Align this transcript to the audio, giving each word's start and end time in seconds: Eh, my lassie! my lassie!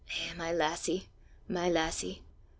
Eh, 0.09 0.33
my 0.35 0.51
lassie! 0.51 1.07
my 1.47 1.69
lassie! 1.69 2.23